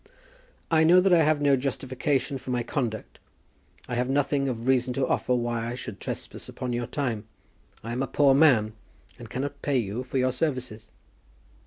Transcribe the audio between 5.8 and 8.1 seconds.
trespass upon your time. I am a